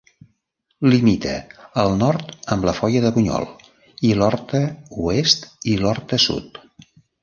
Limita 0.93 1.33
al 1.83 1.93
nord 1.99 2.33
amb 2.57 2.67
la 2.71 2.75
Foia 2.79 3.05
de 3.05 3.13
Bunyol 3.19 3.47
i 4.11 4.15
l'Horta 4.23 4.67
Oest 5.09 5.49
i 5.75 5.81
l'Horta 5.85 6.25
Sud. 6.31 6.65